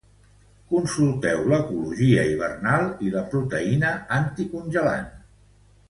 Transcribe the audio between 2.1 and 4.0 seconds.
hivernal i la proteïna